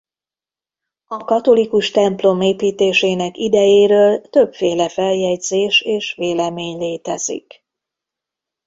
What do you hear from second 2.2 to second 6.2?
építésének idejéről többféle feljegyzés és